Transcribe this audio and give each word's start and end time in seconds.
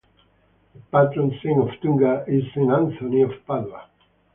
The 0.73 0.79
patron 0.91 1.37
saint 1.43 1.61
of 1.61 1.79
Tunga 1.79 2.25
is 2.27 2.43
Saint 2.55 2.71
Anthony 2.71 3.21
of 3.21 3.33
Padua. 3.45 3.87